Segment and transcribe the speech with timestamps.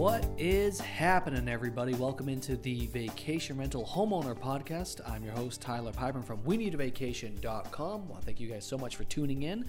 [0.00, 1.92] What is happening, everybody?
[1.92, 5.06] Welcome into the Vacation Rental Homeowner Podcast.
[5.06, 8.08] I'm your host, Tyler Piper from WeNeedAVacation.com.
[8.08, 9.66] Well, thank you guys so much for tuning in.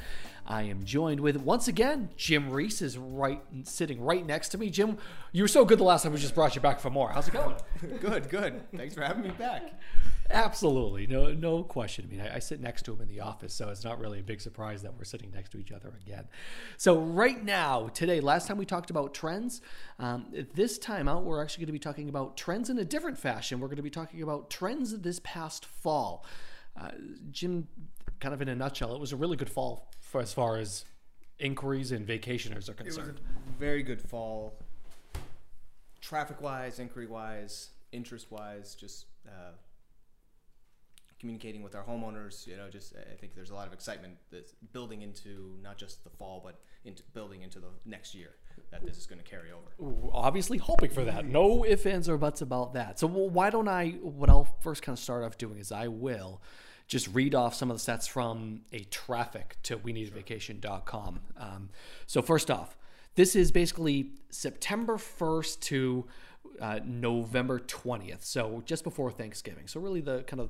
[0.47, 4.69] I am joined with, once again, Jim Reese is right sitting right next to me.
[4.69, 4.97] Jim,
[5.33, 7.09] you were so good the last time we just brought you back for more.
[7.11, 7.57] How's it going?
[7.99, 8.61] good, good.
[8.73, 9.81] Thanks for having me back.
[10.31, 12.07] Absolutely, no, no question.
[12.07, 14.19] I mean, I, I, sit next to him in the office, so it's not really
[14.19, 16.27] a big surprise that we're sitting next to each other again.
[16.77, 19.61] So right now, today, last time we talked about trends.
[19.99, 23.17] Um, this time out, we're actually going to be talking about trends in a different
[23.17, 23.59] fashion.
[23.59, 26.25] We're going to be talking about trends this past fall.
[26.79, 26.91] Uh,
[27.31, 27.67] Jim,
[28.19, 30.85] kind of in a nutshell, it was a really good fall for as far as
[31.39, 33.09] inquiries and vacationers are concerned.
[33.09, 34.53] It was a very good fall,
[35.99, 39.05] traffic-wise, inquiry-wise, interest-wise, just.
[39.27, 39.51] Uh,
[41.21, 42.45] communicating with our homeowners.
[42.45, 46.03] You know, just I think there's a lot of excitement that's building into not just
[46.03, 48.31] the fall, but into building into the next year
[48.71, 50.11] that this is going to carry over.
[50.11, 51.25] Obviously, hoping for that.
[51.25, 52.99] No ifs, ands, or buts about that.
[52.99, 53.91] So, why don't I?
[54.01, 56.41] What I'll first kind of start off doing is I will
[56.87, 61.21] just read off some of the stats from a traffic to we need a vacation.com.
[61.37, 61.69] Um,
[62.07, 62.75] so, first off,
[63.15, 66.07] this is basically September 1st to
[66.59, 68.23] uh, November 20th.
[68.23, 69.67] So, just before Thanksgiving.
[69.67, 70.49] So, really, the kind of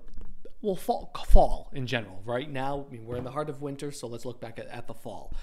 [0.62, 2.22] well, fall, fall in general.
[2.26, 4.68] Right now, I mean, we're in the heart of winter, so let's look back at,
[4.68, 5.34] at the fall.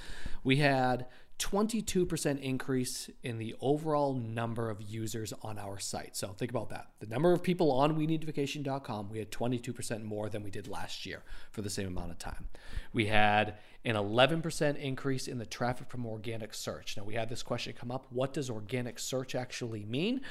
[0.45, 1.07] We had
[1.39, 6.17] 22% increase in the overall number of users on our site.
[6.17, 6.89] So think about that.
[6.99, 11.23] The number of people on WeNeedVacation.com, we had 22% more than we did last year
[11.53, 12.49] for the same amount of time.
[12.93, 16.97] We had an 11% increase in the traffic from organic search.
[16.97, 20.23] Now, we had this question come up what does organic search actually mean?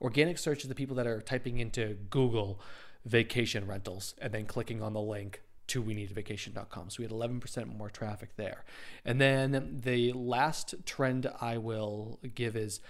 [0.00, 2.60] Organic search is the people that are typing into Google
[3.06, 6.90] vacation rentals and then clicking on the link to we need vacation.com.
[6.90, 8.64] So we had 11% more traffic there.
[9.04, 12.80] And then the last trend I will give is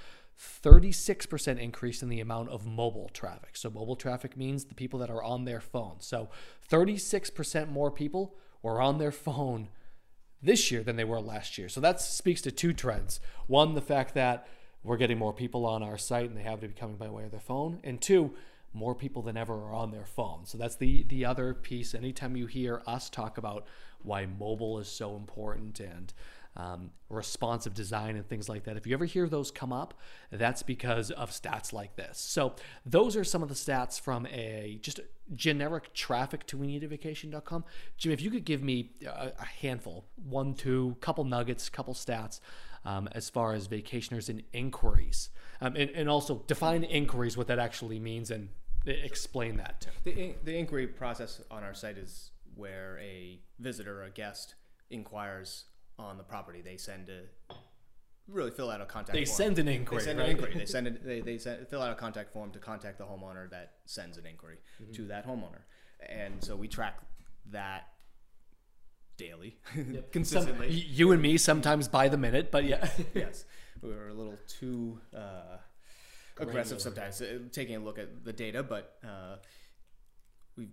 [0.63, 3.57] 36% increase in the amount of mobile traffic.
[3.57, 5.97] So mobile traffic means the people that are on their phone.
[6.01, 6.29] So
[6.71, 9.69] 36% more people were on their phone
[10.43, 11.71] this year than they were last year.
[11.71, 13.21] So that speaks to two trends.
[13.47, 14.47] One, the fact that
[14.85, 17.25] we're getting more people on our site and they have to be coming by way
[17.25, 17.81] of their phone.
[17.83, 18.35] And two,
[18.73, 20.45] more people than ever are on their phone.
[20.45, 21.95] So that's the the other piece.
[21.95, 23.67] Anytime you hear us talk about
[24.03, 26.13] why mobile is so important and
[26.57, 28.77] um, responsive design and things like that.
[28.77, 29.95] If you ever hear those come up,
[30.31, 32.19] that's because of stats like this.
[32.19, 35.01] So those are some of the stats from a just
[35.35, 37.65] generic traffic to weneedavacation.com.
[37.99, 42.41] Jim, if you could give me a, a handful, one, two, couple nuggets, couple stats
[42.87, 45.31] um, as far as vacationers and inquiries,
[45.61, 48.49] um, and, and also define inquiries, what that actually means, and
[48.87, 49.89] explain that to.
[50.05, 54.55] The, the inquiry process on our site is where a visitor, a guest,
[54.91, 55.65] inquires
[55.99, 56.63] on the property.
[56.63, 57.55] They send a
[58.29, 59.15] really fill out a contact.
[59.15, 59.37] They form.
[59.37, 60.01] send an inquiry.
[60.01, 60.25] They send right?
[60.27, 60.55] an inquiry.
[60.55, 61.03] They send it.
[61.05, 64.27] They, they send, fill out a contact form to contact the homeowner that sends an
[64.27, 64.93] inquiry mm-hmm.
[64.93, 65.63] to that homeowner,
[66.09, 66.99] and so we track
[67.51, 67.89] that
[69.17, 70.13] daily, yep.
[70.13, 70.69] consistently.
[70.69, 72.89] Some, you and me sometimes by the minute, but yeah.
[73.15, 73.45] yes,
[73.83, 75.59] we were a little too uh,
[76.39, 79.37] aggressive sometimes, uh, taking a look at the data, but uh,
[80.57, 80.69] we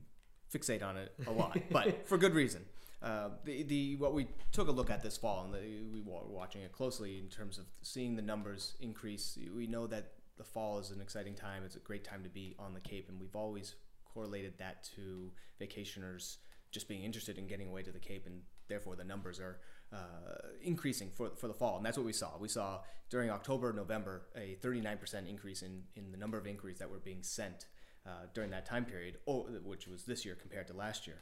[0.54, 2.64] fixate on it a lot, but for good reason.
[3.02, 5.60] Uh, the, the what we took a look at this fall, and the,
[5.92, 9.38] we were watching it closely in terms of seeing the numbers increase.
[9.54, 11.64] We know that the fall is an exciting time.
[11.66, 13.76] It's a great time to be on the Cape, and we've always
[14.14, 16.38] correlated that to vacationers
[16.74, 19.60] just being interested in getting away to the Cape, and therefore the numbers are
[19.94, 21.78] uh, increasing for, for the fall.
[21.78, 22.38] And that's what we saw.
[22.38, 22.80] We saw
[23.10, 27.24] during October, November, a 39% increase in, in the number of inquiries that were being
[27.24, 27.68] sent
[28.06, 31.22] uh, during that time period, which was this year compared to last year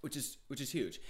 [0.00, 1.00] which is which is huge.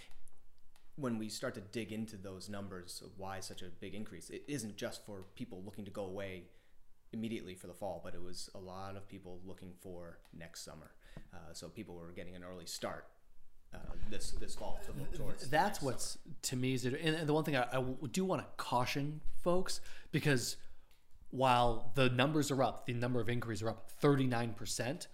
[0.96, 4.44] When we start to dig into those numbers of why such a big increase, it
[4.48, 6.44] isn't just for people looking to go away
[7.12, 10.92] immediately for the fall, but it was a lot of people looking for next summer.
[11.32, 13.06] Uh, so people were getting an early start
[13.74, 13.78] uh,
[14.10, 15.48] this this fall to look towards.
[15.48, 16.34] That's what's summer.
[16.42, 19.80] to me is it, and the one thing I, I do want to caution folks
[20.12, 20.56] because
[21.30, 25.06] while the numbers are up, the number of inquiries are up thirty nine percent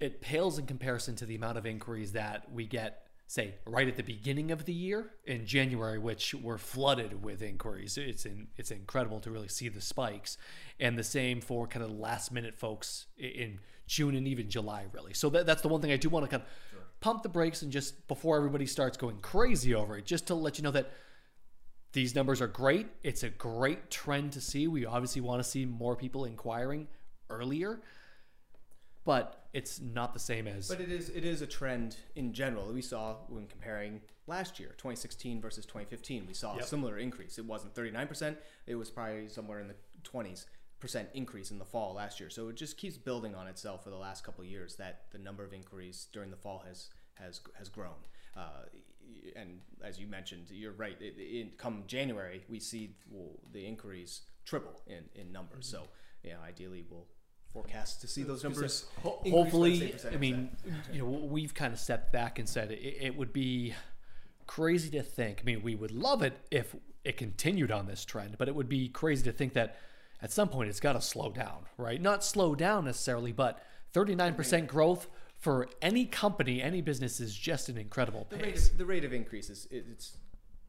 [0.00, 3.96] it pales in comparison to the amount of inquiries that we get say right at
[3.96, 7.96] the beginning of the year in January, which were flooded with inquiries.
[7.96, 10.36] It's in, it's incredible to really see the spikes,
[10.80, 15.14] and the same for kind of last minute folks in June and even July, really.
[15.14, 16.48] So that, that's the one thing I do want to kind of.
[17.00, 20.58] Pump the brakes and just before everybody starts going crazy over it, just to let
[20.58, 20.90] you know that
[21.92, 22.86] these numbers are great.
[23.02, 24.68] It's a great trend to see.
[24.68, 26.86] We obviously want to see more people inquiring
[27.28, 27.80] earlier
[29.04, 30.68] but it's not the same as.
[30.68, 32.72] But it is it is a trend in general.
[32.72, 36.64] We saw when comparing last year, 2016 versus 2015, we saw yep.
[36.64, 37.38] a similar increase.
[37.38, 38.36] It wasn't 39%;
[38.66, 39.74] it was probably somewhere in the
[40.04, 40.46] 20s
[40.80, 42.30] percent increase in the fall last year.
[42.30, 44.76] So it just keeps building on itself for the last couple of years.
[44.76, 48.00] That the number of inquiries during the fall has has has grown.
[48.36, 48.64] Uh,
[49.36, 50.96] and as you mentioned, you're right.
[51.00, 55.66] It, it, come January, we see well, the inquiries triple in in numbers.
[55.66, 55.84] Mm-hmm.
[55.84, 55.88] So
[56.22, 57.06] yeah, ideally we'll
[57.52, 58.86] forecast to see those numbers.
[59.02, 60.50] Hopefully, I mean,
[60.92, 63.74] you know, we've kind of stepped back and said it, it would be
[64.46, 65.40] crazy to think.
[65.42, 66.74] I mean, we would love it if
[67.04, 69.78] it continued on this trend, but it would be crazy to think that
[70.22, 72.00] at some point it's got to slow down, right?
[72.00, 73.62] Not slow down necessarily, but
[73.94, 78.38] 39% growth for any company, any business is just an incredible pace.
[78.38, 80.18] The rate of, the rate of increase is it's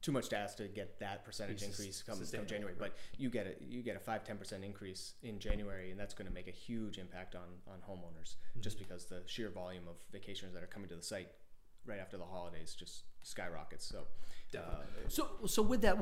[0.01, 3.45] too much to ask to get that percentage increase come, come January, but you get
[3.45, 6.47] a you get a five ten percent increase in January, and that's going to make
[6.47, 8.61] a huge impact on on homeowners mm-hmm.
[8.61, 11.27] just because the sheer volume of vacationers that are coming to the site
[11.85, 13.85] right after the holidays just skyrockets.
[13.85, 14.03] So,
[14.57, 15.97] uh, so so with that.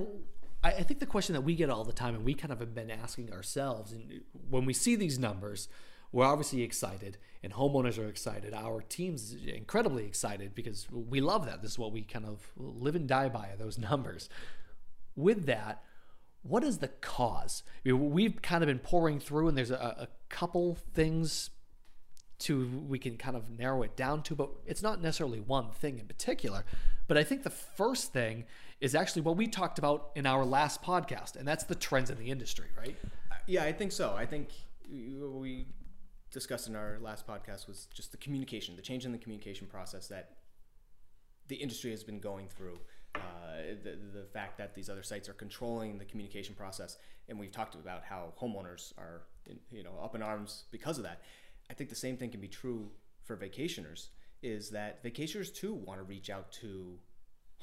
[0.62, 2.60] I, I think the question that we get all the time, and we kind of
[2.60, 5.70] have been asking ourselves, and when we see these numbers,
[6.12, 11.62] we're obviously excited and homeowners are excited our team's incredibly excited because we love that
[11.62, 14.30] this is what we kind of live and die by those numbers
[15.16, 15.84] with that
[16.42, 19.76] what is the cause I mean, we've kind of been pouring through and there's a,
[19.76, 21.52] a couple things
[22.40, 26.00] to we can kind of narrow it down to but it's not necessarily one thing
[26.00, 26.64] in particular
[27.08, 28.46] but i think the first thing
[28.80, 32.18] is actually what we talked about in our last podcast and that's the trends in
[32.18, 32.98] the industry right
[33.46, 34.50] yeah i think so i think
[34.90, 35.66] we
[36.32, 40.08] discussed in our last podcast was just the communication, the change in the communication process
[40.08, 40.38] that
[41.48, 42.80] the industry has been going through.
[43.16, 46.98] Uh, the, the fact that these other sites are controlling the communication process,
[47.28, 51.04] and we've talked about how homeowners are, in, you know, up in arms because of
[51.04, 51.22] that.
[51.70, 52.90] I think the same thing can be true
[53.24, 54.08] for vacationers.
[54.42, 56.98] Is that vacationers too want to reach out to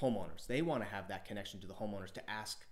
[0.01, 0.47] homeowners?
[0.47, 2.65] They want to have that connection to the homeowners to ask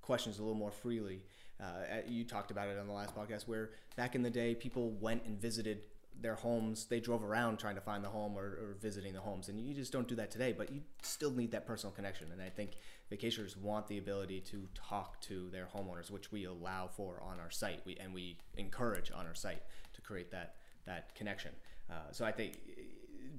[0.00, 1.22] questions a little more freely
[1.60, 4.90] uh, you talked about it on the last podcast where back in the day people
[4.92, 5.82] went and visited
[6.20, 9.48] their homes they drove around trying to find the home or, or, visiting the homes
[9.48, 12.42] and you just don't do that today but you still need that personal connection and
[12.42, 12.72] i think
[13.12, 17.50] vacationers want the ability to talk to their homeowners which we allow for on our
[17.50, 19.62] site we, and we encourage on our site
[19.92, 20.56] to create that
[20.90, 21.52] that connection
[21.90, 22.58] uh, so i think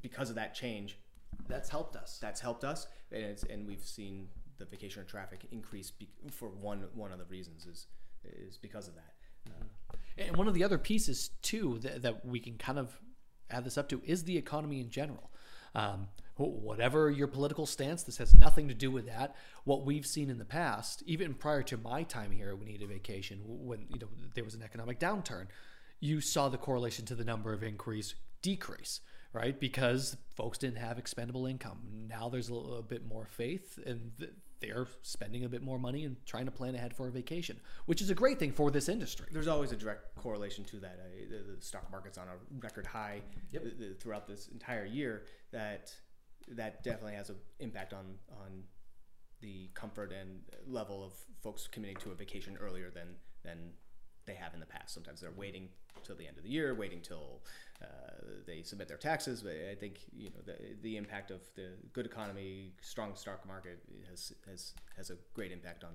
[0.02, 0.98] because of that change
[1.48, 4.28] that's helped us that's helped us and, and we've seen
[4.58, 7.88] the vacationer traffic increase be, for one one of the reasons is
[8.24, 9.14] is because of that.
[9.48, 13.00] Uh, and one of the other pieces too that, that, we can kind of
[13.50, 15.32] add this up to is the economy in general.
[15.74, 19.36] Um, whatever your political stance, this has nothing to do with that.
[19.64, 23.40] What we've seen in the past, even prior to my time here, we needed vacation
[23.46, 25.48] when you know there was an economic downturn.
[26.02, 29.00] You saw the correlation to the number of inquiries decrease,
[29.34, 29.58] right?
[29.58, 31.80] Because folks didn't have expendable income.
[32.10, 34.12] Now there's a, little, a bit more faith, and
[34.62, 38.02] they're spending a bit more money and trying to plan ahead for a vacation, which
[38.02, 39.28] is a great thing for this industry.
[39.32, 41.00] There's always a direct correlation to that.
[41.04, 43.22] Uh, the, the, stock market's on a record high
[43.52, 43.64] yep.
[43.64, 45.24] the, throughout this entire year.
[45.52, 45.92] That
[46.48, 48.64] that definitely has an impact on on
[49.42, 53.72] the comfort and level of folks committing to a vacation earlier than than
[54.32, 54.94] they have in the past.
[54.94, 55.70] Sometimes they're waiting
[56.04, 57.42] till the end of the year, waiting till
[57.82, 57.86] uh,
[58.48, 59.42] they submit their taxes.
[59.42, 63.80] But I think you know the, the impact of the good economy, strong stock market
[64.10, 65.92] has has has a great impact on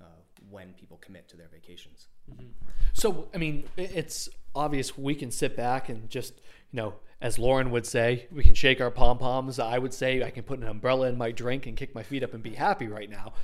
[0.00, 0.04] uh,
[0.50, 2.08] when people commit to their vacations.
[2.30, 2.46] Mm-hmm.
[2.92, 6.34] So, I mean, it's obvious we can sit back and just,
[6.72, 9.58] you know, as Lauren would say, we can shake our pom poms.
[9.58, 12.22] I would say I can put an umbrella in my drink and kick my feet
[12.22, 13.34] up and be happy right now.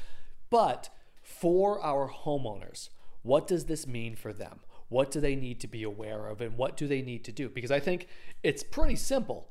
[0.48, 0.88] But
[1.22, 2.88] for our homeowners,
[3.26, 4.60] what does this mean for them?
[4.88, 7.48] What do they need to be aware of and what do they need to do?
[7.48, 8.06] Because I think
[8.44, 9.48] it's pretty simple.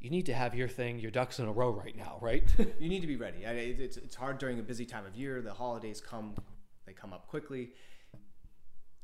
[0.00, 2.42] You need to have your thing, your ducks in a row right now, right?
[2.80, 3.44] you need to be ready.
[3.44, 5.42] It's, hard during a busy time of year.
[5.42, 6.34] The holidays come,
[6.86, 7.72] they come up quickly.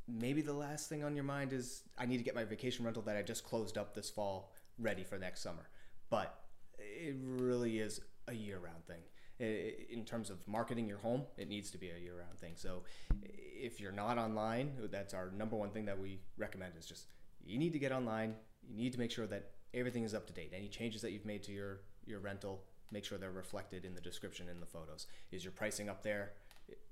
[0.09, 3.03] Maybe the last thing on your mind is I need to get my vacation rental
[3.03, 5.69] that I just closed up this fall ready for next summer.
[6.09, 6.35] But
[6.79, 9.03] it really is a year round thing
[9.39, 12.53] in terms of marketing your home, it needs to be a year-round thing.
[12.55, 12.83] So
[13.23, 17.07] if you're not online, that's our number one thing that we recommend is just
[17.45, 18.35] you need to get online.
[18.69, 20.53] You need to make sure that everything is up to date.
[20.55, 22.63] Any changes that you've made to your your rental,
[22.93, 25.07] make sure they're reflected in the description in the photos.
[25.33, 26.33] Is your pricing up there?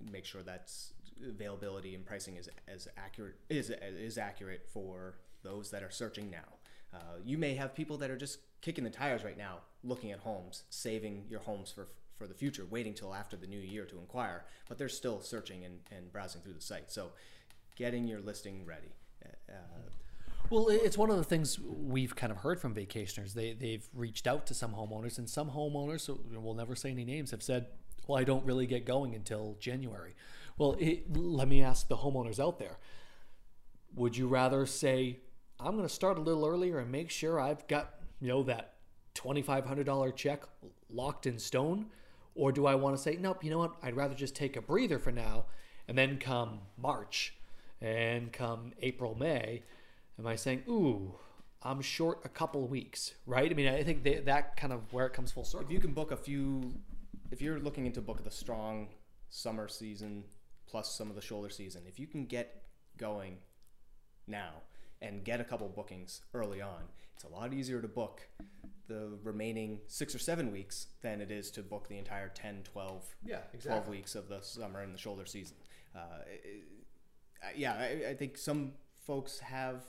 [0.01, 0.93] Make sure that's
[1.27, 6.59] availability and pricing is as accurate is is accurate for those that are searching now.
[6.93, 10.21] Uh, you may have people that are just kicking the tires right now, looking at
[10.21, 13.99] homes, saving your homes for for the future, waiting till after the new year to
[13.99, 16.90] inquire, but they're still searching and, and browsing through the site.
[16.90, 17.11] So
[17.76, 18.92] getting your listing ready.
[19.49, 19.54] Uh,
[20.50, 23.33] well, it's one of the things we've kind of heard from vacationers.
[23.33, 27.30] They, they've reached out to some homeowners, and some homeowners, we'll never say any names,
[27.30, 27.66] have said,
[28.06, 30.14] Well, I don't really get going until January.
[30.59, 32.76] Well, it, let me ask the homeowners out there
[33.94, 35.21] Would you rather say,
[35.59, 38.75] I'm going to start a little earlier and make sure I've got, you know, that
[39.14, 40.42] $2,500 check
[40.90, 41.87] locked in stone?
[42.35, 43.75] Or do I want to say, nope, you know what?
[43.83, 45.47] I'd rather just take a breather for now
[45.87, 47.35] and then come March
[47.81, 49.62] and come April, May,
[50.19, 51.14] am I saying, ooh,
[51.62, 53.50] I'm short a couple weeks, right?
[53.50, 55.67] I mean, I think that, that kind of where it comes full circle.
[55.67, 56.75] If you can book a few,
[57.31, 58.88] if you're looking into book the strong
[59.31, 60.25] summer season
[60.67, 62.62] plus some of the shoulder season, if you can get
[62.97, 63.38] going
[64.26, 64.55] now
[65.07, 66.83] and get a couple bookings early on,
[67.15, 68.23] it's a lot easier to book
[68.87, 73.15] the remaining six or seven weeks than it is to book the entire 10, 12,
[73.25, 75.57] Yeah, 12 weeks of the summer and the shoulder season.
[75.95, 76.65] Uh, it-
[77.57, 78.73] yeah, I, I think some
[79.07, 79.83] folks have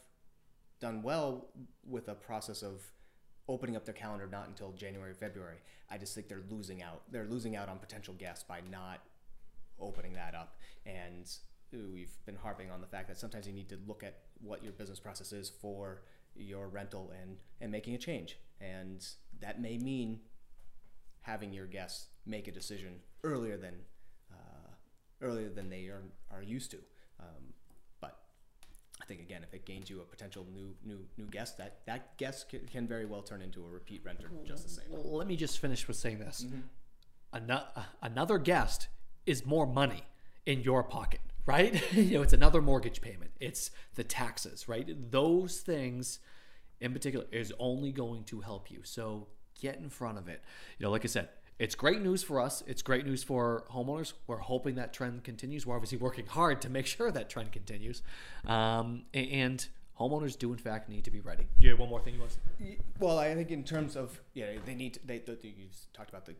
[0.81, 1.47] done well
[1.87, 2.81] with a process of
[3.47, 5.59] opening up their calendar not until January, February.
[5.89, 7.03] I just think they're losing out.
[7.11, 8.99] They're losing out on potential guests by not
[9.79, 10.57] opening that up.
[10.85, 11.31] And
[11.71, 14.73] we've been harping on the fact that sometimes you need to look at what your
[14.73, 16.01] business process is for
[16.35, 18.37] your rental and, and making a change.
[18.59, 19.05] And
[19.41, 20.19] that may mean
[21.21, 23.73] having your guests make a decision earlier than
[24.31, 24.71] uh,
[25.21, 26.77] earlier than they are, are used to.
[27.19, 27.53] Um,
[28.01, 28.19] but
[29.01, 32.17] I think again, if it gains you a potential new new new guest, that that
[32.17, 34.85] guest can, can very well turn into a repeat renter just the same.
[34.91, 36.45] Let me just finish with saying this.
[37.33, 37.67] Ano-
[38.01, 38.87] another guest
[39.25, 40.03] is more money
[40.45, 41.81] in your pocket, right?
[41.93, 43.31] you know, it's another mortgage payment.
[43.39, 45.11] It's the taxes, right?
[45.11, 46.19] Those things
[46.79, 48.81] in particular is only going to help you.
[48.83, 49.27] So
[49.59, 50.41] get in front of it.
[50.77, 52.63] You know, like I said, it's great news for us.
[52.67, 54.13] It's great news for homeowners.
[54.27, 55.65] We're hoping that trend continues.
[55.65, 58.01] We're obviously working hard to make sure that trend continues.
[58.45, 59.65] Um, and
[59.99, 61.47] homeowners do, in fact, need to be ready.
[61.59, 62.77] Yeah, one more thing you want to say?
[62.99, 66.25] Well, I think in terms of yeah, they need to, they, they you talked about
[66.25, 66.35] the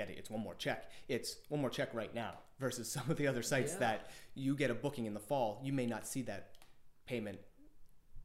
[0.00, 0.90] getting it's one more check.
[1.08, 3.78] It's one more check right now versus some of the other sites Yeah.
[3.86, 6.42] that you get a booking in the fall, you may not see that
[7.06, 7.38] payment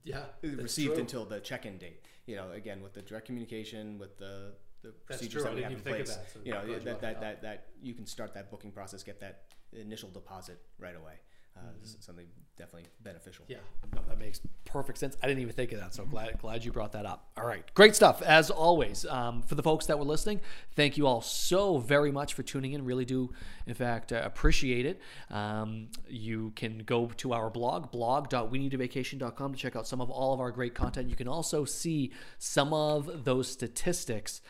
[0.04, 2.00] Yeah, received until the check-in date.
[2.28, 5.50] You know, again with the direct communication, with the the That's procedures true.
[5.52, 6.16] That we have in think of place.
[6.16, 8.06] that, so you know I'm glad you that brought that, that that that you can
[8.06, 9.36] start that booking process, get that
[9.74, 11.16] initial deposit right away.
[11.58, 13.46] Uh, This is something definitely beneficial.
[13.48, 13.58] Yeah,
[13.94, 15.18] no, that makes perfect sense.
[15.22, 17.30] I didn't even think of that, so glad glad you brought that up.
[17.38, 19.06] All right, great stuff as always.
[19.06, 20.40] Um, for the folks that were listening,
[20.76, 22.86] thank you all so very much for tuning in.
[22.86, 23.32] Really do,
[23.68, 25.02] in fact, uh, appreciate it.
[25.30, 30.40] Um, you can go to our blog blog.weneedavacation.com to check out some of all of
[30.40, 31.10] our great content.
[31.10, 34.42] You can also see some of those statistics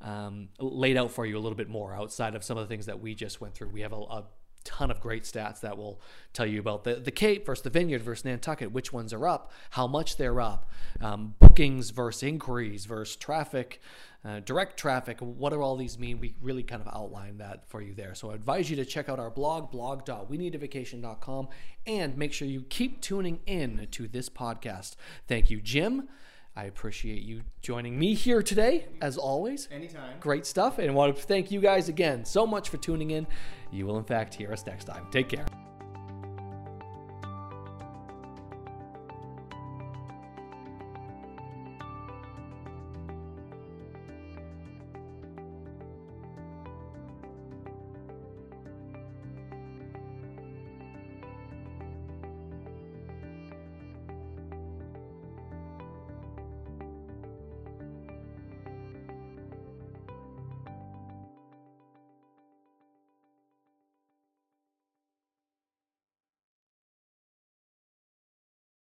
[0.00, 2.86] um, laid out for you a little bit more outside of some of the things
[2.86, 3.68] that we just went through.
[3.68, 4.24] We have a, a
[4.66, 6.00] ton of great stats that will
[6.32, 9.52] tell you about the, the Cape versus the Vineyard versus Nantucket, which ones are up,
[9.70, 10.70] how much they're up,
[11.00, 13.80] um, bookings versus inquiries versus traffic,
[14.24, 15.18] uh, direct traffic.
[15.20, 16.18] What do all these mean?
[16.18, 18.14] We really kind of outline that for you there.
[18.14, 21.48] So I advise you to check out our blog, blog.weneedavacation.com,
[21.86, 24.96] and make sure you keep tuning in to this podcast.
[25.28, 26.08] Thank you, Jim.
[26.56, 29.68] I appreciate you joining me here today, as always.
[29.70, 30.18] Anytime.
[30.20, 30.78] Great stuff.
[30.78, 33.26] And I want to thank you guys again so much for tuning in.
[33.70, 35.06] You will, in fact, hear us next time.
[35.10, 35.44] Take care.